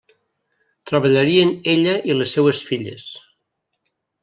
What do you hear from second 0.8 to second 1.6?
Treballarien